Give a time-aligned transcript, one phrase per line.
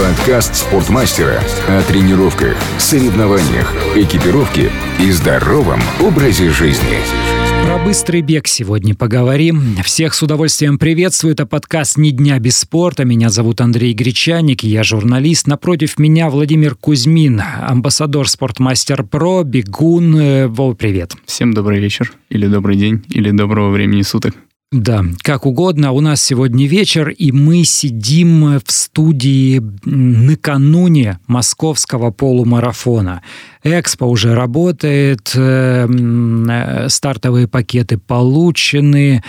[0.00, 6.96] Подкаст спортмастера о тренировках, соревнованиях, экипировке и здоровом образе жизни.
[7.66, 9.76] Про быстрый бег сегодня поговорим.
[9.84, 11.34] Всех с удовольствием приветствую.
[11.34, 13.04] Это подкаст «Ни дня без спорта».
[13.04, 15.46] Меня зовут Андрей Гречаник, я журналист.
[15.46, 20.46] Напротив меня Владимир Кузьмин, амбассадор «Спортмастер Про», бегун.
[20.48, 21.12] Вов, привет.
[21.26, 24.34] Всем добрый вечер, или добрый день, или доброго времени суток.
[24.72, 25.90] Да, как угодно.
[25.90, 33.20] У нас сегодня вечер, и мы сидим в студии накануне московского полумарафона.
[33.64, 39.24] Экспо уже работает, э, э, стартовые пакеты получены.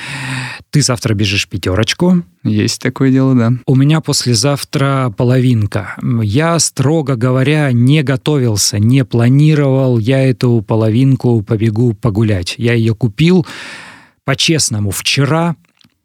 [0.70, 2.22] Ты завтра бежишь пятерочку.
[2.44, 3.52] Есть такое дело, да.
[3.66, 5.96] У меня послезавтра половинка.
[6.22, 9.98] Я, строго говоря, не готовился, не планировал.
[9.98, 12.54] Я эту половинку побегу погулять.
[12.60, 13.48] Я ее купил
[14.26, 15.56] по-честному, вчера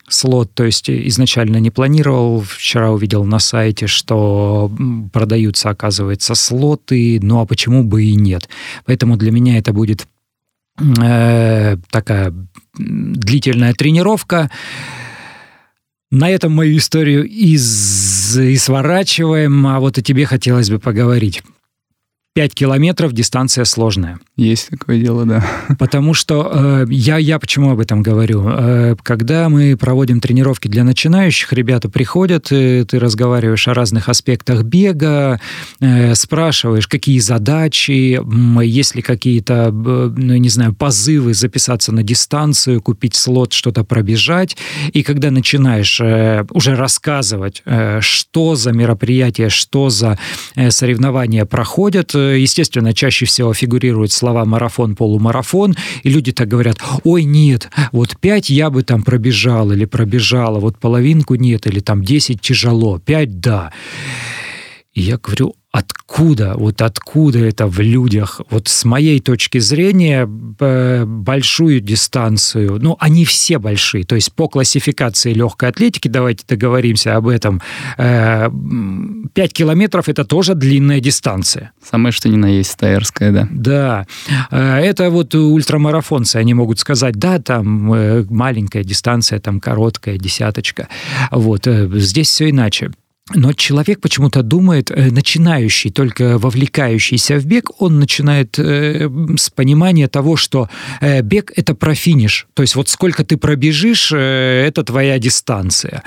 [0.09, 4.71] слот, то есть изначально не планировал, вчера увидел на сайте, что
[5.13, 8.49] продаются, оказывается, слоты, ну а почему бы и нет.
[8.85, 10.07] Поэтому для меня это будет
[10.79, 12.33] э, такая
[12.77, 14.51] длительная тренировка.
[16.13, 21.43] На этом мою историю и сворачиваем, а вот и тебе хотелось бы поговорить.
[22.37, 24.21] 5 километров дистанция сложная.
[24.37, 25.43] Есть такое дело, да.
[25.79, 28.47] Потому что э, я, я почему об этом говорю?
[28.47, 34.65] Э, когда мы проводим тренировки для начинающих, ребята приходят, и ты разговариваешь о разных аспектах
[34.65, 35.41] бега,
[35.81, 38.21] э, спрашиваешь, какие задачи,
[38.63, 44.59] есть ли какие-то, ну, не знаю, позывы записаться на дистанцию, купить слот, что-то пробежать.
[44.93, 50.19] И когда начинаешь э, уже рассказывать, э, что за мероприятие, что за
[50.55, 56.79] э, соревнования проходят, э, естественно, чаще всего фигурируют слова марафон, полумарафон, и люди так говорят,
[57.05, 62.03] ой, нет, вот 5 я бы там пробежал или пробежала, вот половинку нет, или там
[62.03, 63.73] 10 тяжело, 5 да.
[64.95, 71.81] И я говорю, откуда, вот откуда это в людях, вот с моей точки зрения, большую
[71.81, 77.61] дистанцию, ну, они все большие, то есть по классификации легкой атлетики, давайте договоримся об этом,
[77.99, 81.73] 5 э, километров это тоже длинная дистанция.
[81.85, 83.49] Самое что ни на есть стаерская, да.
[83.51, 84.07] Да,
[84.51, 90.89] э, это вот ультрамарафонцы, они могут сказать, да, там э, маленькая дистанция, там короткая десяточка,
[91.31, 92.93] вот, здесь все иначе.
[93.35, 100.07] Но человек почему-то думает, э, начинающий, только вовлекающийся в бег, он начинает э, с понимания
[100.07, 100.69] того, что
[101.01, 102.47] э, бег это про финиш.
[102.55, 106.05] То есть вот сколько ты пробежишь, э, это твоя дистанция.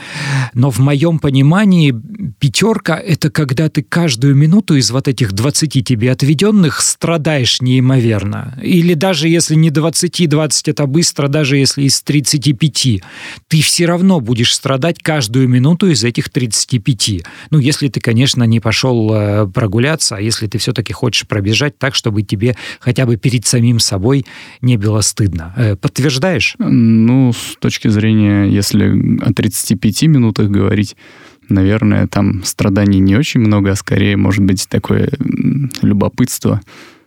[0.54, 1.94] Но в моем понимании
[2.40, 8.58] пятерка это когда ты каждую минуту из вот этих 20 тебе отведенных страдаешь неимоверно.
[8.64, 13.02] Или даже если не 20, 20 это быстро, даже если из 35,
[13.50, 17.24] ты все равно будешь страдать каждую минуту из этих 35 пути.
[17.52, 21.96] Ну, если ты, конечно, не пошел э, прогуляться, а если ты все-таки хочешь пробежать так,
[21.96, 24.26] чтобы тебе хотя бы перед самим собой
[24.62, 25.54] не было стыдно.
[25.58, 26.56] Э, подтверждаешь?
[26.60, 30.96] Ну, с точки зрения, если о 35 минутах говорить,
[31.50, 35.10] наверное, там страданий не очень много, а скорее, может быть, такое
[35.82, 36.62] любопытство,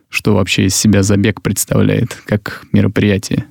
[0.09, 3.45] что вообще из себя забег представляет как мероприятие.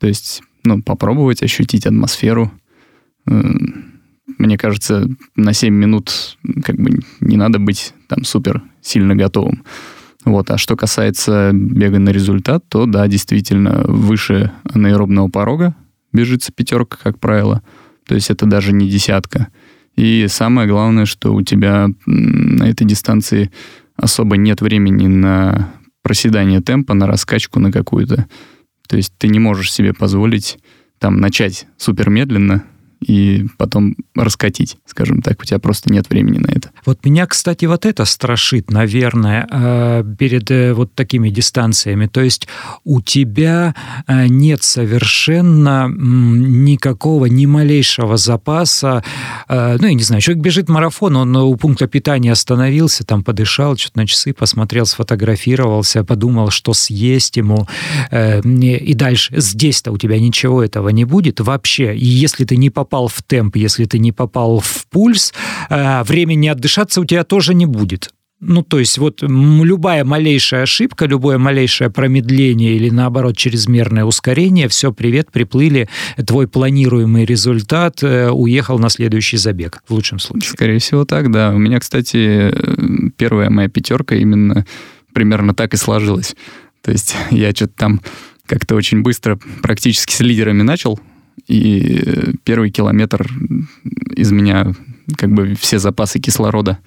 [0.00, 2.52] То есть, ну, попробовать ощутить атмосферу,
[4.38, 9.64] мне кажется, на 7 минут как бы не надо быть там супер сильно готовым.
[10.24, 10.50] Вот.
[10.50, 15.74] А что касается бега на результат, то да, действительно, выше анаэробного порога
[16.12, 17.62] бежится пятерка, как правило.
[18.06, 19.48] То есть это даже не десятка.
[19.96, 23.50] И самое главное, что у тебя на этой дистанции
[23.96, 25.72] особо нет времени на
[26.02, 28.26] проседание темпа, на раскачку на какую-то.
[28.86, 30.58] То есть ты не можешь себе позволить
[30.98, 32.64] там начать супер медленно,
[33.00, 35.40] и потом раскатить, скажем так.
[35.40, 36.70] У тебя просто нет времени на это.
[36.84, 42.06] Вот меня, кстати, вот это страшит, наверное, э, перед э, вот такими дистанциями.
[42.06, 42.48] То есть
[42.84, 43.74] у тебя
[44.06, 49.04] э, нет совершенно никакого, ни малейшего запаса.
[49.48, 53.98] Ну, я не знаю, человек бежит марафон, он у пункта питания остановился, там подышал, что-то
[53.98, 57.66] на часы посмотрел, сфотографировался, подумал, что съесть ему.
[58.12, 61.96] И дальше здесь-то у тебя ничего этого не будет вообще.
[61.96, 65.34] И если ты не попал попал в темп, если ты не попал в пульс,
[65.68, 68.10] э, времени отдышаться у тебя тоже не будет.
[68.40, 74.92] Ну, то есть вот любая малейшая ошибка, любое малейшее промедление или, наоборот, чрезмерное ускорение, все,
[74.92, 75.88] привет, приплыли,
[76.24, 80.52] твой планируемый результат э, уехал на следующий забег, в лучшем случае.
[80.52, 81.50] Скорее всего так, да.
[81.50, 82.54] У меня, кстати,
[83.16, 84.64] первая моя пятерка именно
[85.12, 86.36] примерно так и сложилась.
[86.82, 88.00] То есть я что-то там
[88.46, 90.98] как-то очень быстро практически с лидерами начал
[91.46, 93.30] и первый километр
[94.14, 94.72] из меня
[95.16, 96.78] как бы все запасы кислорода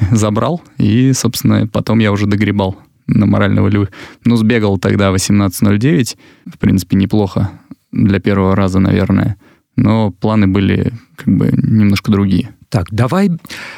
[0.10, 3.90] забрал, и, собственно, потом я уже догребал на морально волевых.
[4.24, 7.50] Ну, сбегал тогда 18.09, в принципе, неплохо
[7.90, 9.36] для первого раза, наверное.
[9.76, 12.54] Но планы были как бы немножко другие.
[12.72, 13.30] Так, давай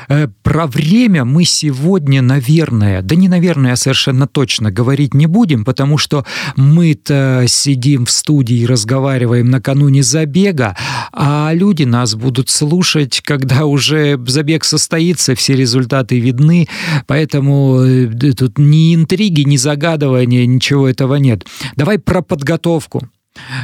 [0.09, 5.65] э, про время мы сегодня, наверное, да не наверное, а совершенно точно говорить не будем,
[5.65, 6.25] потому что
[6.55, 10.77] мы-то сидим в студии и разговариваем накануне забега,
[11.13, 16.69] а люди нас будут слушать, когда уже забег состоится, все результаты видны,
[17.09, 21.45] поэтому э, тут ни интриги, ни загадывания, ничего этого нет.
[21.75, 23.09] Давай про подготовку.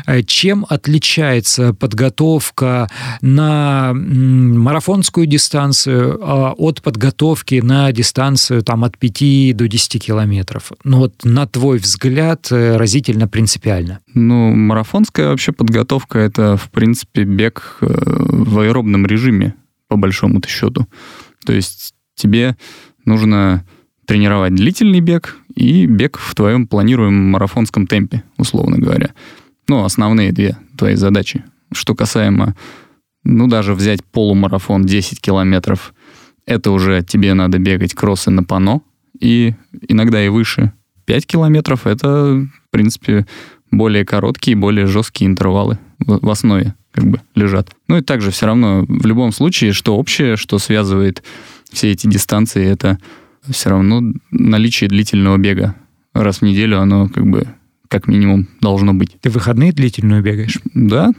[0.06, 2.88] Э, чем отличается подготовка
[3.20, 10.72] на марафонскую дистанцию а, от подготовки на дистанцию там, от 5 до 10 километров?
[10.84, 14.00] Ну вот на твой взгляд э, разительно принципиально.
[14.14, 19.54] Ну, марафонская вообще подготовка— это, в принципе, бег э, в аэробном режиме,
[19.88, 20.86] по большому-то счету.
[21.44, 22.56] То есть тебе
[23.04, 23.64] нужно
[24.06, 29.10] тренировать длительный бег и бег в твоем планируемом марафонском темпе, условно говоря.
[29.70, 31.44] Ну, основные две твои задачи.
[31.72, 32.56] Что касаемо,
[33.22, 35.94] ну, даже взять полумарафон 10 километров,
[36.44, 38.80] это уже тебе надо бегать кроссы на пано,
[39.20, 39.54] и
[39.86, 40.72] иногда и выше.
[41.04, 43.28] 5 километров— это, в принципе,
[43.70, 47.70] более короткие, более жесткие интервалы в, основе как бы лежат.
[47.86, 51.22] Ну и также все равно в любом случае, что общее, что связывает
[51.70, 52.98] все эти дистанции, это
[53.48, 54.02] все равно
[54.32, 55.76] наличие длительного бега.
[56.12, 57.46] Раз в неделю оно как бы
[57.90, 59.20] как минимум должно быть.
[59.20, 60.58] Ты выходные длительную бегаешь?
[60.74, 61.10] Да.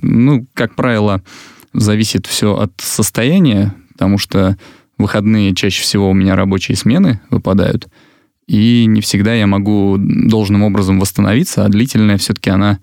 [0.00, 1.22] Ну, как правило,
[1.74, 4.56] зависит все от состояния, потому что
[4.96, 7.88] выходные чаще всего у меня рабочие смены выпадают,
[8.46, 12.78] и не всегда я могу должным образом восстановиться, а длительная все-таки она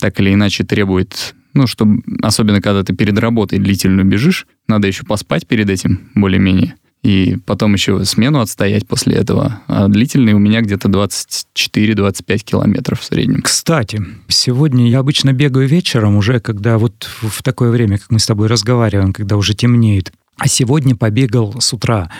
[0.00, 5.04] так или иначе требует, ну, чтобы, особенно когда ты перед работой длительную бежишь, надо еще
[5.04, 9.60] поспать перед этим более-менее и потом еще смену отстоять после этого.
[9.66, 13.42] А длительный у меня где-то 24-25 километров в среднем.
[13.42, 18.26] Кстати, сегодня я обычно бегаю вечером уже, когда вот в такое время, как мы с
[18.26, 20.12] тобой разговариваем, когда уже темнеет.
[20.38, 22.10] А сегодня побегал с утра.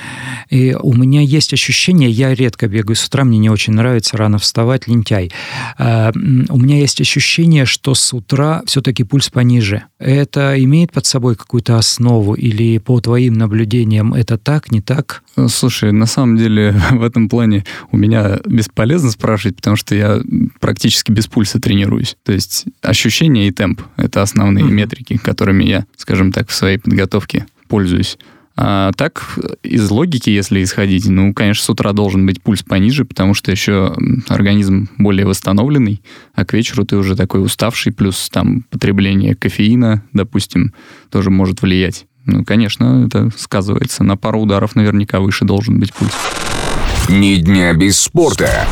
[0.51, 4.39] И у меня есть ощущение, я редко бегаю с утра, мне не очень нравится рано
[4.39, 5.33] вставать, лентяй.
[5.79, 6.13] А,
[6.49, 9.85] у меня есть ощущение, что с утра все-таки пульс пониже.
[9.99, 15.23] Это имеет под собой какую-то основу или по твоим наблюдениям это так, не так?
[15.49, 20.21] Слушай, на самом деле в этом плане у меня бесполезно спрашивать, потому что я
[20.61, 22.17] практически без пульса тренируюсь.
[22.25, 24.71] То есть ощущение и темп— это основные mm-hmm.
[24.71, 28.19] метрики, которыми я, скажем так, в своей подготовке пользуюсь.
[28.55, 33.33] А так, из логики, если исходить, ну, конечно, с утра должен быть пульс пониже, потому
[33.33, 33.97] что еще
[34.29, 36.03] организм более восстановленный,
[36.35, 40.75] а к вечеру ты уже такой уставший, плюс там потребление кофеина, допустим,
[41.11, 42.05] тоже может влиять.
[42.27, 44.05] Ну, конечно, это сказывается.
[44.05, 46.13] На пару ударов наверняка выше должен быть пульс.
[47.09, 48.67] Ни дня без спорта.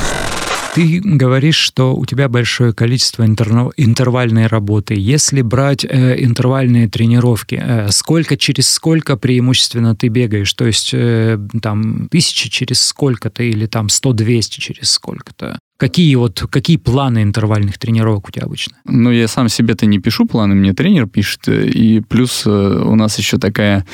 [0.74, 4.94] Ты говоришь, что у тебя большое количество интервальной работы.
[4.96, 10.52] Если брать э, интервальные тренировки, э, сколько через сколько преимущественно ты бегаешь?
[10.52, 15.58] То есть э, там тысячи через сколько-то или там 100-200 через сколько-то?
[15.76, 18.76] Какие вот какие планы интервальных тренировок у тебя обычно?
[18.84, 21.48] Ну, я сам себе-то не пишу планы, мне тренер пишет.
[21.48, 23.86] И плюс э, у нас еще такая,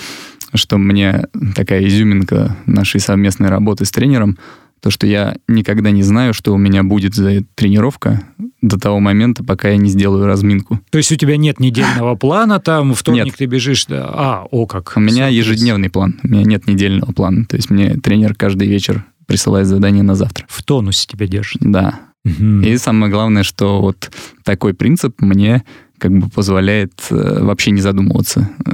[0.52, 4.36] что мне такая изюминка нашей совместной работы с тренером–
[4.80, 8.22] то, что я никогда не знаю, что у меня будет за тренировка
[8.62, 10.80] до того момента, пока я не сделаю разминку.
[10.90, 13.36] То есть у тебя нет недельного плана, там вторник нет.
[13.36, 14.92] ты бежишь, да, а, о как.
[14.96, 17.44] У меня ежедневный план, у меня нет недельного плана.
[17.44, 20.46] То есть мне тренер каждый вечер присылает задание на завтра.
[20.48, 21.60] В тонусе тебя держит.
[21.60, 22.00] Да.
[22.24, 22.60] Угу.
[22.62, 24.10] И самое главное, что вот
[24.44, 25.64] такой принцип мне
[25.98, 28.50] как бы позволяет э, вообще не задумываться.
[28.64, 28.72] Э,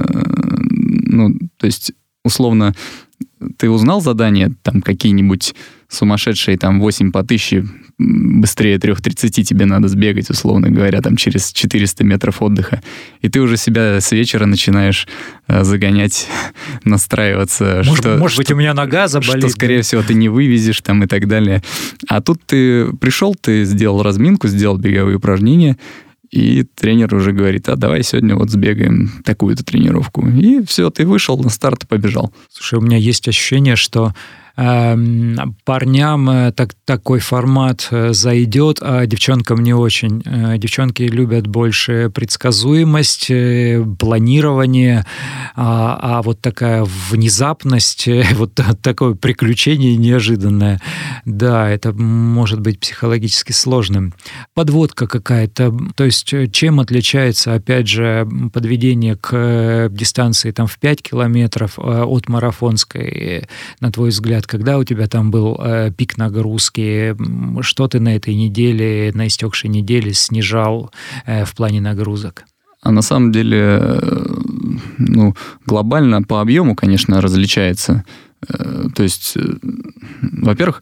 [1.05, 1.93] ну, то есть,
[2.23, 2.73] условно,
[3.57, 5.53] ты узнал задание, там какие-нибудь
[5.89, 7.65] сумасшедшие, там 8 по 1000,
[7.97, 12.81] быстрее 3.30 тебе надо сбегать, условно говоря, там через 400 метров отдыха.
[13.21, 15.07] И ты уже себя с вечера начинаешь
[15.47, 16.27] э, загонять,
[16.83, 17.83] настраиваться.
[17.85, 19.43] Может, что, может быть, у меня нога заболит.
[19.43, 21.61] Что, скорее всего, ты не вывезешь там и так далее.
[22.07, 25.77] А тут ты пришел, ты сделал разминку, сделал беговые упражнения,
[26.33, 30.27] и тренер уже говорит, а давай сегодня вот сбегаем такую-то тренировку.
[30.27, 32.33] И все, ты вышел на старт и побежал.
[32.49, 34.15] Слушай, у меня есть ощущение, что
[34.55, 40.21] парням э, так, такой формат э, зайдет, а девчонкам не очень.
[40.25, 43.31] Э, девчонки любят больше предсказуемость,
[43.97, 45.05] планирование,
[45.55, 50.79] а, а вот такая внезапность, вот такое приключение неожиданное,
[51.25, 54.13] да, это может быть психологически сложным.
[54.53, 61.79] Подводка какая-то, то есть чем отличается, опять же, подведение к дистанции там в 5 километров
[61.79, 63.47] от марафонской,
[63.79, 67.15] на твой взгляд, лет, когда у тебя там был э, пик нагрузки,
[67.61, 70.91] что ты на этой неделе, на истекшей неделе снижал
[71.25, 72.43] э, в плане нагрузок?
[72.81, 74.25] А на самом деле, э,
[74.97, 75.35] ну,
[75.65, 78.03] глобально по объему, конечно, различается.
[78.49, 79.41] Э, то есть, э,
[80.21, 80.81] во-первых,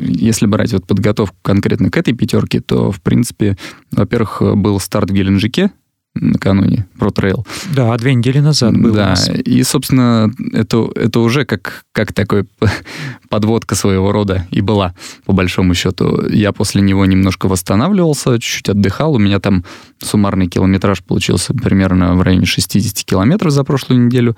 [0.00, 3.56] если брать вот подготовку конкретно к этой пятерке, то, в принципе,
[3.92, 5.70] во-первых, был старт в Геленджике,
[6.14, 7.46] накануне про трейл.
[7.74, 8.94] Да, две недели назад было.
[8.94, 12.46] Да, и, собственно, это, это уже как, как такой
[13.28, 14.94] подводка своего рода и была,
[15.24, 16.26] по большому счету.
[16.28, 19.14] Я после него немножко восстанавливался, чуть-чуть отдыхал.
[19.14, 19.64] У меня там
[19.98, 24.36] суммарный километраж получился примерно в районе 60 километров за прошлую неделю.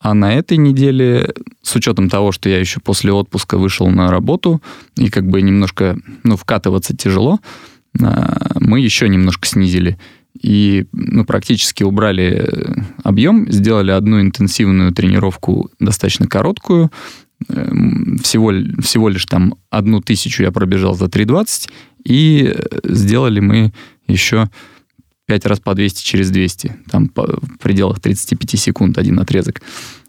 [0.00, 4.60] А на этой неделе, с учетом того, что я еще после отпуска вышел на работу,
[4.96, 7.38] и как бы немножко, ну, вкатываться тяжело,
[8.00, 9.98] а, мы еще немножко снизили
[10.40, 16.90] и ну, практически убрали э, объем, сделали одну интенсивную тренировку достаточно короткую,
[17.48, 21.70] эм, всего, всего лишь там одну тысячу я пробежал за 3.20,
[22.04, 23.72] и э, сделали мы
[24.06, 24.48] еще
[25.26, 29.62] 5 раз по 200 через 200, там по, в пределах 35 секунд один отрезок.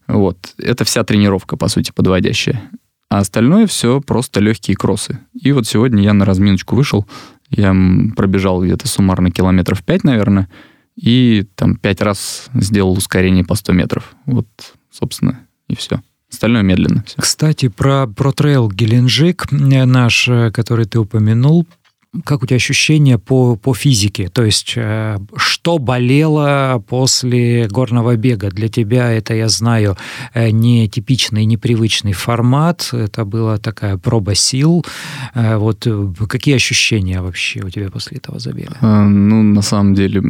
[0.07, 0.37] Вот.
[0.57, 2.69] Это вся тренировка, по сути, подводящая.
[3.09, 5.19] А остальное все просто легкие кроссы.
[5.39, 7.05] И вот сегодня я на разминочку вышел,
[7.55, 7.75] я
[8.15, 10.49] пробежал где-то суммарно километров 5, наверное,
[10.95, 14.15] и там 5 раз сделал ускорение по 100 метров.
[14.25, 14.47] Вот,
[14.91, 16.01] собственно, и все.
[16.31, 17.03] Остальное медленно.
[17.05, 17.21] Все.
[17.21, 21.67] Кстати, про, про трейл Геленджик э, наш, э, который ты упомянул,
[22.25, 24.29] как у тебя ощущения по, по физике?
[24.29, 28.49] То есть, э, что болело после горного бега?
[28.49, 29.97] Для тебя это, я знаю,
[30.33, 32.89] э, не типичный, непривычный формат.
[32.91, 34.85] Это была такая проба сил.
[35.33, 35.87] Э, вот
[36.29, 38.77] какие ощущения вообще у тебя после этого забега?
[38.81, 40.21] А, ну, на самом деле,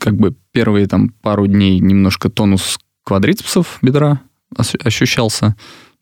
[0.00, 4.20] как бы первые там пару дней немножко тонус квадрицепсов бедра
[4.56, 5.54] ощущался.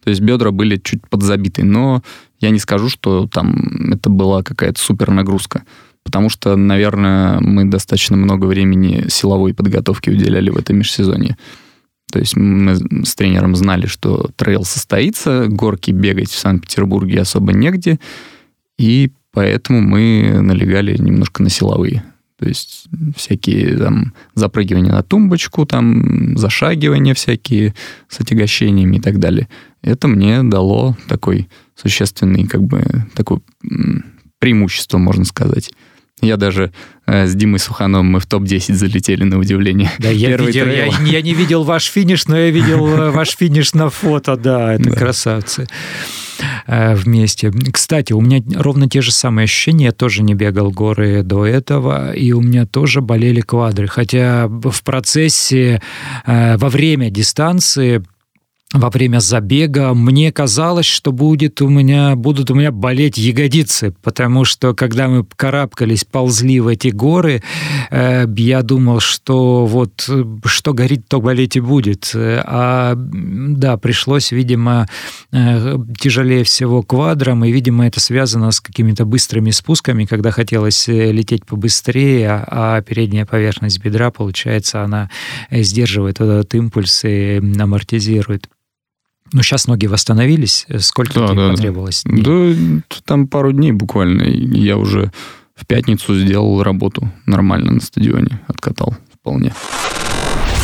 [0.06, 2.00] То есть бедра были чуть подзабиты, но
[2.38, 5.64] я не скажу, что там это была какая-то супер нагрузка.
[6.04, 11.36] Потому что, наверное, мы достаточно много времени силовой подготовки уделяли в этом межсезонье.
[12.12, 17.98] То есть мы с тренером знали, что трейл состоится, горки бегать в Санкт-Петербурге особо негде,
[18.78, 22.04] и поэтому мы налегали немножко на силовые.
[22.38, 27.74] То есть всякие там запрыгивания на тумбочку, там зашагивания всякие
[28.08, 29.48] с отягощениями и так далее.
[29.82, 33.40] Это мне дало такой существенный, как бы, такое
[34.38, 35.72] преимущество, можно сказать.
[36.22, 36.72] Я даже
[37.04, 39.90] э, с Димой Сухановым мы в топ-10 залетели на удивление.
[39.98, 43.74] Да, я, видел, я, я не видел ваш финиш, но я видел э, ваш финиш
[43.74, 44.96] на фото, да, это да.
[44.96, 45.66] красавцы
[46.66, 47.52] э, вместе.
[47.70, 49.86] Кстати, у меня ровно те же самые ощущения.
[49.86, 53.86] Я тоже не бегал горы до этого, и у меня тоже болели квадры.
[53.86, 55.82] Хотя в процессе,
[56.24, 58.02] э, во время дистанции
[58.72, 64.44] во время забега мне казалось, что будет у меня, будут у меня болеть ягодицы, потому
[64.44, 67.42] что когда мы карабкались, ползли в эти горы,
[67.90, 70.10] э, я думал, что вот
[70.44, 72.10] что горит, то болеть и будет.
[72.14, 74.88] А да, пришлось, видимо,
[75.30, 81.12] э, тяжелее всего квадром, и, видимо, это связано с какими-то быстрыми спусками, когда хотелось э,
[81.12, 85.08] лететь побыстрее, а передняя поверхность бедра, получается, она
[85.52, 88.48] сдерживает этот импульс и амортизирует.
[89.32, 90.66] Ну, сейчас ноги восстановились.
[90.78, 92.02] Сколько да, тебе да, потребовалось?
[92.04, 92.52] Да.
[92.52, 94.22] да, там пару дней буквально.
[94.22, 95.12] Я уже
[95.54, 98.40] в пятницу сделал работу нормально на стадионе.
[98.46, 99.54] Откатал вполне.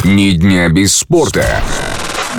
[0.04, 1.62] Ни дня без спорта.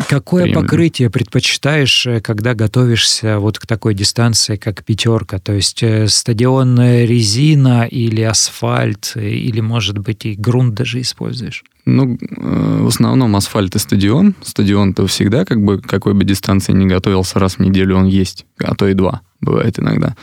[0.09, 0.61] Какое Приемлемо.
[0.61, 5.39] покрытие предпочитаешь, э, когда готовишься вот к такой дистанции, как пятерка?
[5.39, 11.63] То есть э, стадионная резина или асфальт, э, или, может быть, и грунт даже используешь?
[11.85, 14.35] Ну, в основном асфальт и стадион.
[14.41, 18.75] Стадион-то всегда, как бы, какой бы дистанции ни готовился, раз в неделю он есть, а
[18.75, 20.15] то и два, бывает иногда.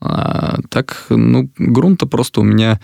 [0.00, 2.80] А, так, ну, грунта просто у меня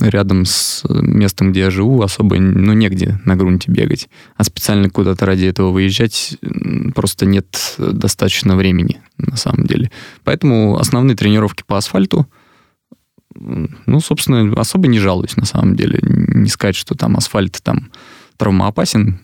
[0.00, 4.08] рядом с местом, где я живу, особо ну, негде на грунте бегать.
[4.36, 6.36] А специально куда-то ради этого выезжать
[6.94, 9.90] просто нет достаточно времени, на самом деле.
[10.24, 12.26] Поэтому основные тренировки по асфальту,
[13.34, 16.00] ну, собственно, особо не жалуюсь, на самом деле.
[16.02, 17.90] Не сказать, что там асфальт там
[18.36, 19.20] травмоопасен.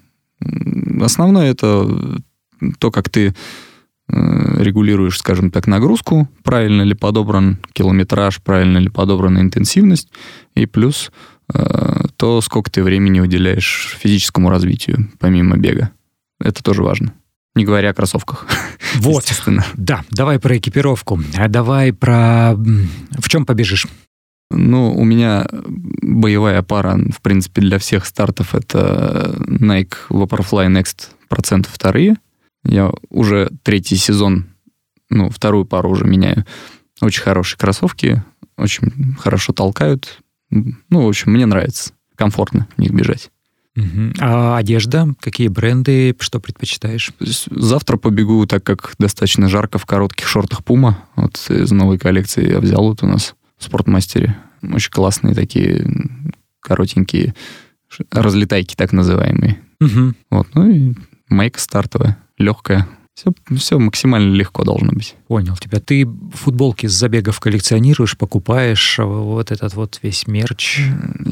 [1.00, 2.20] Основное это
[2.78, 3.32] то, как ты э,
[4.08, 10.10] регулируешь, скажем так, нагрузку, правильно ли подобран километраж, правильно ли подобрана интенсивность,
[10.54, 11.10] и плюс
[11.52, 15.90] э, то, сколько ты времени уделяешь физическому развитию, помимо бега.
[16.40, 17.14] Это тоже важно.
[17.54, 18.46] Не говоря о кроссовках.
[18.96, 19.24] Вот.
[19.74, 21.20] Да, давай про экипировку.
[21.36, 22.54] А давай про...
[22.54, 23.88] В чем побежишь?
[24.52, 25.46] Ну, у меня
[26.00, 32.16] боевая пара, в принципе, для всех стартов это Nike Vaporfly Next процент вторые.
[32.64, 34.46] Я уже третий сезон,
[35.10, 36.44] ну, вторую пару уже меняю.
[37.00, 38.22] Очень хорошие кроссовки,
[38.56, 40.20] очень хорошо толкают.
[40.50, 41.92] Ну, в общем, мне нравится.
[42.16, 43.30] Комфортно в них бежать.
[43.76, 44.12] Угу.
[44.20, 45.14] А одежда?
[45.20, 46.14] Какие бренды?
[46.20, 47.10] Что предпочитаешь?
[47.50, 50.94] Завтра побегу, так как достаточно жарко, в коротких шортах Puma.
[51.16, 54.36] Вот из новой коллекции я взял вот у нас в спортмастере.
[54.62, 55.86] Очень классные такие
[56.60, 57.34] коротенькие
[58.10, 59.60] разлетайки так называемые.
[59.80, 60.14] Угу.
[60.30, 60.94] Вот, ну и
[61.28, 62.86] майка стартовая, легкая.
[63.14, 65.14] Все, все максимально легко должно быть.
[65.28, 65.78] Понял тебя.
[65.78, 70.80] Ты футболки с забегов коллекционируешь, покупаешь вот этот вот весь мерч?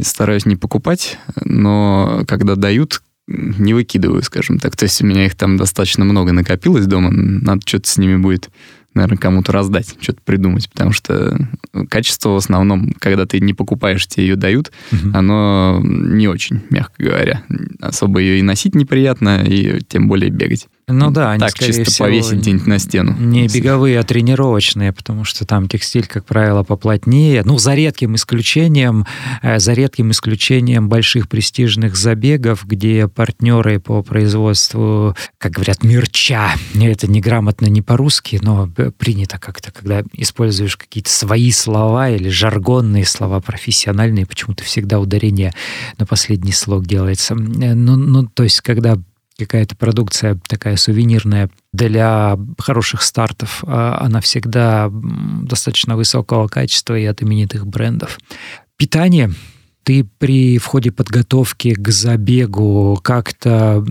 [0.03, 4.77] Стараюсь не покупать, но когда дают, не выкидываю, скажем так.
[4.77, 8.51] То есть у меня их там достаточно много накопилось дома, надо что-то с ними будет
[8.95, 11.49] наверное, кому-то раздать, что-то придумать, потому что
[11.89, 15.11] качество в основном, когда ты не покупаешь, тебе ее дают, угу.
[15.15, 17.43] оно не очень, мягко говоря.
[17.81, 20.69] Особо ее и носить неприятно, и тем более бегать.
[20.89, 23.17] Ну да, они, так чисто всего, повесить где-нибудь на стену.
[23.17, 27.43] Не беговые, а тренировочные, потому что там текстиль, как правило, поплотнее.
[27.45, 29.07] Ну, за редким исключением,
[29.43, 37.11] э, за редким исключением больших престижных забегов, где партнеры по производству, как говорят, мерча, это
[37.11, 44.27] неграмотно не по-русски, но принято как-то, когда используешь какие-то свои слова или жаргонные слова профессиональные,
[44.27, 45.53] почему-то всегда ударение
[45.99, 47.35] на последний слог делается.
[47.35, 48.99] Э, ну, ну то есть, когда
[49.43, 57.23] какая-то продукция такая сувенирная для хороших стартов, а она всегда достаточно высокого качества и от
[57.23, 58.19] именитых брендов.
[58.77, 59.33] Питание
[59.85, 63.85] ты при входе подготовки к забегу как-то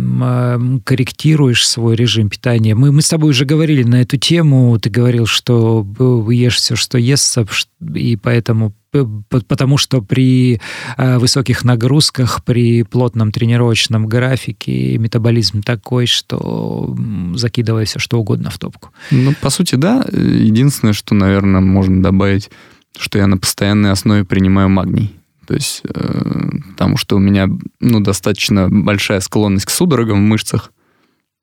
[0.85, 2.75] корректируешь свой режим питания?
[2.75, 4.77] Мы, мы с тобой уже говорили на эту тему.
[4.79, 5.85] Ты говорил, что
[6.29, 7.45] ешь все, что естся,
[7.93, 10.59] и поэтому потому что при
[10.97, 16.95] э, высоких нагрузках, при плотном тренировочном графике метаболизм такой, что
[17.35, 18.89] закидывай все что угодно в топку.
[19.11, 20.05] Ну, по сути, да.
[20.11, 22.49] Единственное, что, наверное, можно добавить,
[22.97, 25.15] что я на постоянной основе принимаю магний.
[25.47, 27.47] То есть, э, потому что у меня
[27.79, 30.71] ну, достаточно большая склонность к судорогам в мышцах,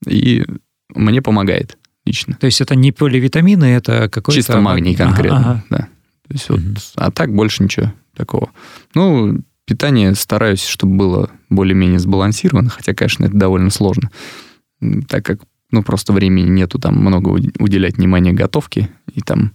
[0.07, 0.44] и
[0.94, 2.37] мне помогает лично.
[2.40, 4.38] То есть это не поливитамины, это какой-то...
[4.38, 5.64] Чисто магний конкретно, ага, ага.
[5.70, 5.88] да.
[6.29, 6.61] То есть вот,
[6.97, 8.51] а так больше ничего такого.
[8.95, 14.11] Ну, питание стараюсь, чтобы было более-менее сбалансировано, хотя, конечно, это довольно сложно,
[15.09, 19.53] так как, ну, просто времени нету там много уделять внимания готовке, и там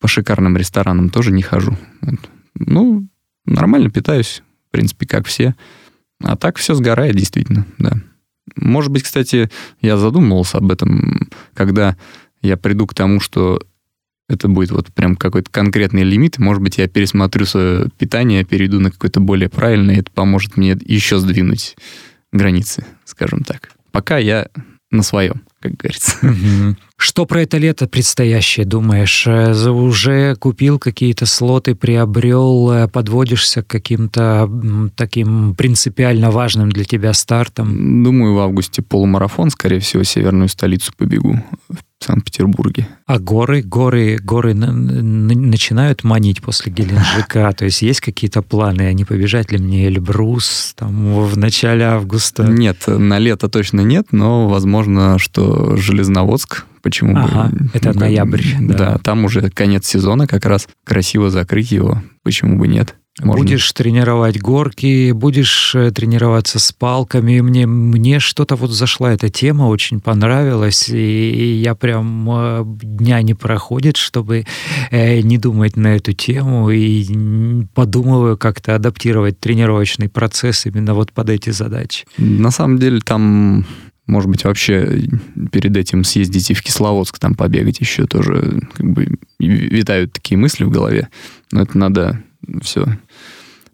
[0.00, 1.76] по шикарным ресторанам тоже не хожу.
[2.02, 2.18] Вот.
[2.54, 3.08] Ну,
[3.46, 5.54] нормально питаюсь, в принципе, как все.
[6.22, 7.92] А так все сгорает, действительно, да.
[8.56, 9.50] Может быть, кстати,
[9.80, 11.96] я задумывался об этом, когда
[12.42, 13.60] я приду к тому, что
[14.28, 16.38] это будет вот прям какой-то конкретный лимит.
[16.38, 20.76] Может быть, я пересмотрю свое питание, перейду на какое-то более правильное, и это поможет мне
[20.84, 21.76] еще сдвинуть
[22.32, 23.70] границы, скажем так.
[23.92, 24.48] Пока я
[24.90, 26.76] на своем, как говорится.
[26.96, 29.26] Что про это лето предстоящее думаешь?
[29.26, 34.48] Э, уже купил какие-то слоты, приобрел, э, подводишься к каким-то
[34.94, 38.04] таким принципиально важным для тебя стартам?
[38.04, 42.86] Думаю, в августе полумарафон, скорее всего, северную столицу побегу в Санкт-Петербурге.
[43.06, 47.52] А горы, горы, горы начинают манить после Геленджика?
[47.56, 52.44] То есть есть какие-то планы, а не побежать ли мне Эльбрус там в начале августа?
[52.44, 57.70] Нет, на лето точно нет, но возможно, что Железноводск почему ага, бы...
[57.72, 58.42] это ну, ноябрь.
[58.60, 58.74] Да.
[58.76, 62.94] да, там уже конец сезона как раз, красиво закрыть его, почему бы нет.
[63.22, 63.44] Можно...
[63.44, 67.38] Будешь тренировать горки, будешь э, тренироваться с палками.
[67.38, 73.34] Мне, мне что-то вот зашла эта тема, очень понравилась, и я прям э, дня не
[73.34, 74.46] проходит, чтобы
[74.90, 81.30] э, не думать на эту тему, и подумываю как-то адаптировать тренировочный процесс именно вот под
[81.30, 82.06] эти задачи.
[82.18, 83.64] На самом деле там
[84.06, 85.08] может быть, вообще
[85.50, 90.70] перед этим съездите в Кисловодск, там побегать еще тоже, как бы, витают такие мысли в
[90.70, 91.08] голове.
[91.52, 92.22] Но это надо
[92.62, 92.98] все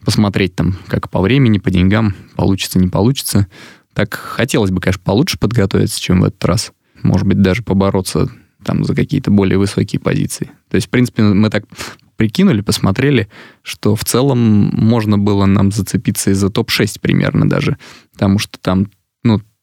[0.04, 3.48] посмотреть там, как по времени, по деньгам, получится, не получится.
[3.92, 6.72] Так хотелось бы, конечно, получше подготовиться, чем в этот раз.
[7.02, 8.30] Может быть, даже побороться
[8.64, 10.50] там за какие-то более высокие позиции.
[10.68, 11.64] То есть, в принципе, мы так
[12.16, 13.28] прикинули, посмотрели,
[13.62, 17.78] что в целом можно было нам зацепиться и за топ-6 примерно даже,
[18.12, 18.90] потому что там,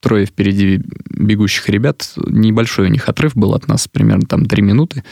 [0.07, 5.03] трое впереди бегущих ребят, небольшой у них отрыв был от нас, примерно там три минуты.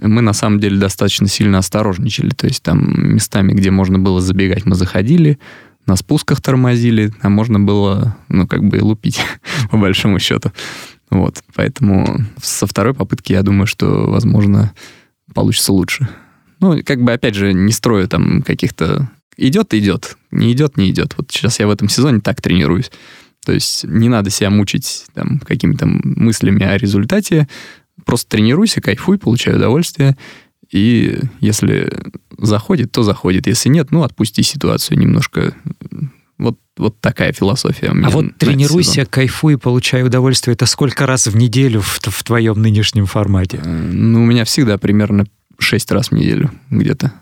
[0.00, 4.66] Мы на самом деле достаточно сильно осторожничали, то есть там местами, где можно было забегать,
[4.66, 5.38] мы заходили,
[5.86, 9.20] на спусках тормозили, а можно было, ну, как бы лупить,
[9.70, 10.50] по большому счету.
[11.08, 14.72] Вот, поэтому со второй попытки я думаю, что, возможно,
[15.34, 16.08] получится лучше.
[16.58, 19.08] Ну, как бы, опять же, не строю там каких-то...
[19.36, 20.16] Идет, идет.
[20.32, 21.14] Не идет, не идет.
[21.16, 22.90] Вот сейчас я в этом сезоне так тренируюсь.
[23.44, 27.48] То есть не надо себя мучить там какими-то мыслями о результате.
[28.04, 30.16] Просто тренируйся, кайфуй, получай удовольствие.
[30.70, 31.92] И если
[32.38, 33.46] заходит, то заходит.
[33.46, 35.54] Если нет, ну, отпусти ситуацию немножко.
[36.38, 38.08] Вот, вот такая философия у меня.
[38.08, 39.06] А вот тренируйся, сезон.
[39.06, 40.54] кайфуй, получай удовольствие.
[40.54, 43.60] Это сколько раз в неделю в, в твоем нынешнем формате?
[43.62, 45.26] Э, ну, у меня всегда примерно
[45.58, 47.12] 6 раз в неделю где-то.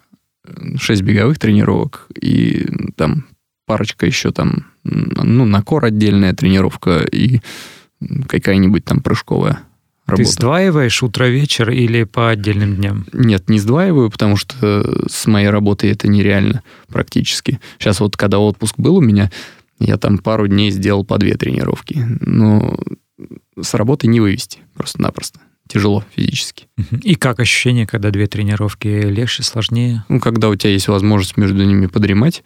[0.77, 3.27] 6 беговых тренировок и там
[3.71, 7.41] парочка еще там, ну, на кор отдельная тренировка и
[8.27, 9.61] какая-нибудь там прыжковая
[10.07, 10.25] работа.
[10.25, 13.07] Ты сдваиваешь утро-вечер или по отдельным дням?
[13.13, 17.61] Нет, не сдваиваю, потому что с моей работой это нереально практически.
[17.79, 19.31] Сейчас вот, когда отпуск был у меня,
[19.79, 22.05] я там пару дней сделал по две тренировки.
[22.21, 22.77] Но
[23.61, 25.39] с работы не вывести просто-напросто.
[25.69, 26.67] Тяжело физически.
[27.05, 30.05] И как ощущение, когда две тренировки легче, сложнее?
[30.09, 32.43] Ну, когда у тебя есть возможность между ними подремать,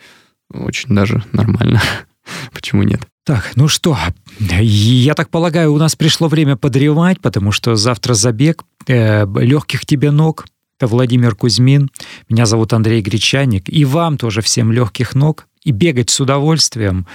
[0.53, 1.83] очень даже нормально.
[2.53, 3.01] Почему нет?
[3.25, 3.97] Так, ну что,
[4.39, 10.11] я так полагаю, у нас пришло время подревать, потому что завтра забег э, легких тебе
[10.11, 10.47] ног.
[10.79, 11.91] Это Владимир Кузьмин.
[12.29, 13.69] Меня зовут Андрей Гречаник.
[13.69, 15.47] И вам тоже всем легких ног.
[15.63, 17.07] И бегать с удовольствием,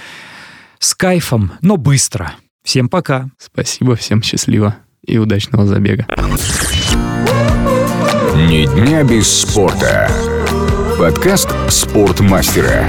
[0.80, 2.34] с кайфом, но быстро.
[2.64, 3.30] Всем пока.
[3.38, 6.06] Спасибо, всем счастливо и удачного забега.
[8.34, 10.10] Ни дня без спорта.
[11.00, 12.86] Подкаст «Спортмастера».